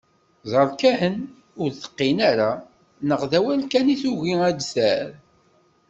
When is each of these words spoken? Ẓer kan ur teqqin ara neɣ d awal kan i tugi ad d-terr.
Ẓer 0.51 0.69
kan 0.79 1.15
ur 1.61 1.69
teqqin 1.81 2.17
ara 2.31 2.49
neɣ 3.07 3.21
d 3.31 3.33
awal 3.37 3.61
kan 3.71 3.91
i 3.93 3.95
tugi 4.01 4.33
ad 4.49 4.55
d-terr. 4.59 5.07